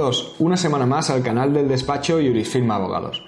[0.00, 3.22] bienvenidos una semana más al canal del despacho Jurisfirma Abogados.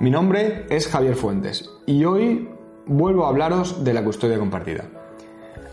[0.00, 2.48] Mi nombre es Javier Fuentes y hoy
[2.86, 4.86] vuelvo a hablaros de la custodia compartida.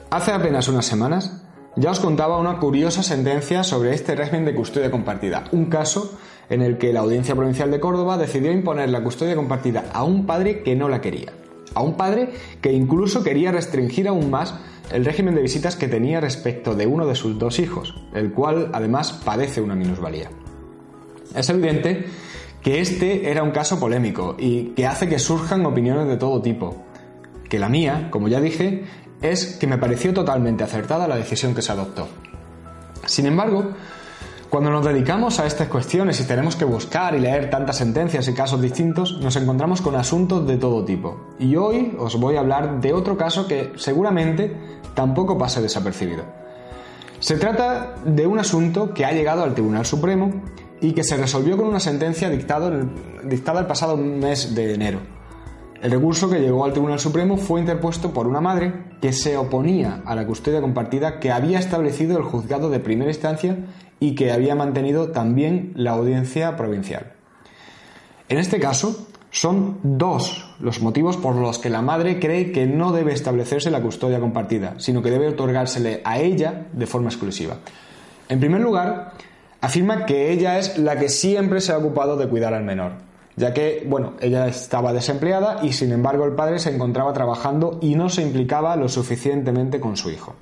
[0.09, 1.41] Hace apenas unas semanas
[1.77, 6.17] ya os contaba una curiosa sentencia sobre este régimen de custodia compartida, un caso
[6.49, 10.25] en el que la Audiencia Provincial de Córdoba decidió imponer la custodia compartida a un
[10.25, 11.31] padre que no la quería,
[11.75, 14.55] a un padre que incluso quería restringir aún más
[14.91, 18.69] el régimen de visitas que tenía respecto de uno de sus dos hijos, el cual
[18.73, 20.29] además padece una minusvalía.
[21.35, 22.05] Es evidente
[22.61, 26.83] que este era un caso polémico y que hace que surjan opiniones de todo tipo.
[27.49, 28.85] Que la mía, como ya dije,
[29.21, 32.07] es que me pareció totalmente acertada la decisión que se adoptó.
[33.05, 33.71] Sin embargo,
[34.49, 38.33] cuando nos dedicamos a estas cuestiones y tenemos que buscar y leer tantas sentencias y
[38.33, 41.29] casos distintos, nos encontramos con asuntos de todo tipo.
[41.39, 44.53] Y hoy os voy a hablar de otro caso que seguramente
[44.93, 46.25] tampoco pase desapercibido.
[47.19, 50.41] Se trata de un asunto que ha llegado al Tribunal Supremo
[50.81, 54.99] y que se resolvió con una sentencia dictada el pasado mes de enero.
[55.81, 60.01] El recurso que llegó al Tribunal Supremo fue interpuesto por una madre que se oponía
[60.05, 63.57] a la custodia compartida que había establecido el juzgado de primera instancia
[63.99, 67.13] y que había mantenido también la audiencia provincial.
[68.29, 72.91] En este caso, son dos los motivos por los que la madre cree que no
[72.91, 77.57] debe establecerse la custodia compartida, sino que debe otorgársele a ella de forma exclusiva.
[78.29, 79.13] En primer lugar,
[79.61, 82.93] afirma que ella es la que siempre se ha ocupado de cuidar al menor,
[83.35, 87.95] ya que, bueno, ella estaba desempleada y sin embargo el padre se encontraba trabajando y
[87.95, 90.35] no se implicaba lo suficientemente con su hijo.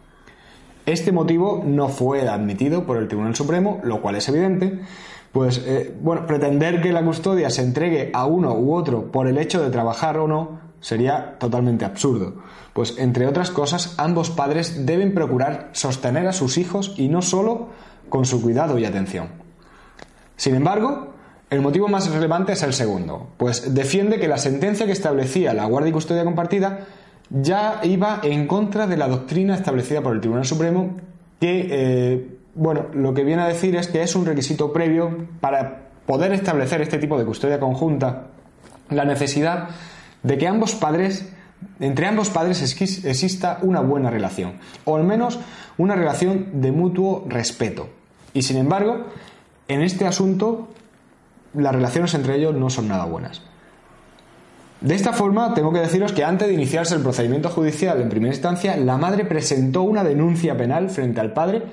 [0.85, 4.79] Este motivo no fue admitido por el Tribunal Supremo, lo cual es evidente,
[5.31, 9.37] pues eh, bueno, pretender que la custodia se entregue a uno u otro por el
[9.37, 12.37] hecho de trabajar o no sería totalmente absurdo,
[12.73, 17.67] pues entre otras cosas ambos padres deben procurar sostener a sus hijos y no solo
[18.09, 19.27] con su cuidado y atención.
[20.35, 21.13] Sin embargo,
[21.49, 25.65] el motivo más relevante es el segundo, pues defiende que la sentencia que establecía la
[25.65, 26.85] guardia y custodia compartida
[27.29, 30.97] ya iba en contra de la doctrina establecida por el Tribunal Supremo
[31.39, 35.89] que, eh, bueno, lo que viene a decir es que es un requisito previo para
[36.05, 38.27] poder establecer este tipo de custodia conjunta,
[38.89, 39.69] la necesidad
[40.23, 41.31] de que ambos padres,
[41.79, 44.53] entre ambos padres exista una buena relación,
[44.85, 45.39] o al menos
[45.77, 47.89] una relación de mutuo respeto.
[48.33, 49.05] Y sin embargo,
[49.67, 50.67] en este asunto,
[51.53, 53.41] las relaciones entre ellos no son nada buenas.
[54.81, 58.33] De esta forma, tengo que deciros que antes de iniciarse el procedimiento judicial en primera
[58.33, 61.63] instancia, la madre presentó una denuncia penal frente al padre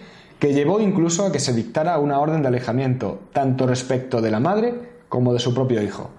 [0.40, 4.40] que llevó incluso a que se dictara una orden de alejamiento, tanto respecto de la
[4.40, 4.74] madre
[5.08, 6.10] como de su propio hijo.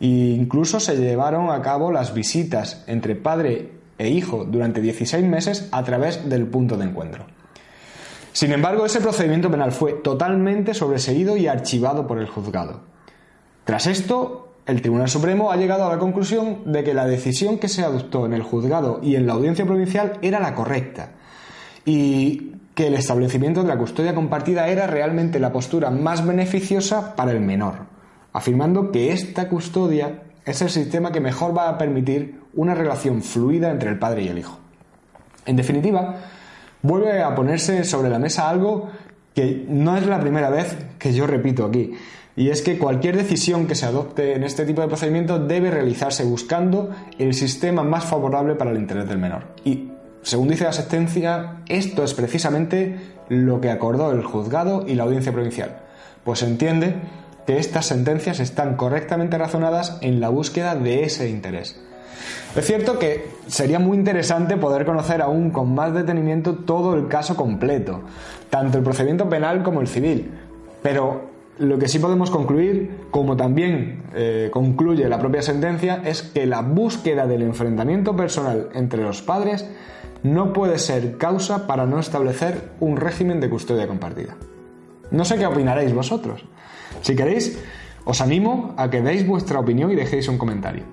[0.00, 5.68] E incluso se llevaron a cabo las visitas entre padre e hijo durante 16 meses
[5.72, 7.26] a través del punto de encuentro.
[8.32, 12.80] Sin embargo, ese procedimiento penal fue totalmente sobreseído y archivado por el juzgado.
[13.64, 17.68] Tras esto, el Tribunal Supremo ha llegado a la conclusión de que la decisión que
[17.68, 21.10] se adoptó en el juzgado y en la audiencia provincial era la correcta
[21.84, 27.32] y que el establecimiento de la custodia compartida era realmente la postura más beneficiosa para
[27.32, 27.86] el menor,
[28.32, 33.70] afirmando que esta custodia es el sistema que mejor va a permitir una relación fluida
[33.70, 34.58] entre el padre y el hijo.
[35.44, 36.16] En definitiva,
[36.82, 38.90] vuelve a ponerse sobre la mesa algo
[39.34, 41.92] que no es la primera vez que yo repito aquí,
[42.34, 46.24] y es que cualquier decisión que se adopte en este tipo de procedimiento debe realizarse
[46.24, 49.44] buscando el sistema más favorable para el interés del menor.
[49.64, 49.90] Y,
[50.22, 52.96] según dice la sentencia, esto es precisamente
[53.28, 55.80] lo que acordó el juzgado y la audiencia provincial,
[56.24, 56.94] pues entiende
[57.46, 61.80] que estas sentencias están correctamente razonadas en la búsqueda de ese interés.
[62.54, 67.36] Es cierto que sería muy interesante poder conocer aún con más detenimiento todo el caso
[67.36, 68.00] completo,
[68.50, 70.30] tanto el procedimiento penal como el civil,
[70.82, 76.46] pero lo que sí podemos concluir, como también eh, concluye la propia sentencia, es que
[76.46, 79.68] la búsqueda del enfrentamiento personal entre los padres
[80.22, 84.36] no puede ser causa para no establecer un régimen de custodia compartida.
[85.10, 86.44] No sé qué opinaréis vosotros.
[87.02, 87.58] Si queréis,
[88.04, 90.84] os animo a que deis vuestra opinión y dejéis un comentario.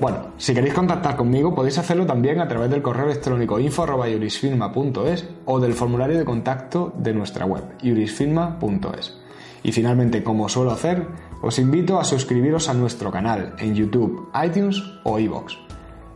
[0.00, 5.58] Bueno, si queréis contactar conmigo podéis hacerlo también a través del correo electrónico info.jurisfirma.es o
[5.58, 9.18] del formulario de contacto de nuestra web, jurisfirma.es.
[9.64, 11.04] Y finalmente, como suelo hacer,
[11.42, 15.54] os invito a suscribiros a nuestro canal en YouTube, iTunes o iVoox.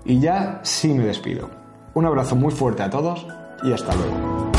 [0.05, 1.50] Y ya sí me despido.
[1.94, 3.26] Un abrazo muy fuerte a todos
[3.64, 4.51] y hasta luego.